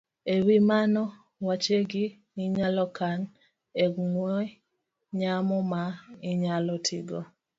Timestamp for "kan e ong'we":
2.97-4.37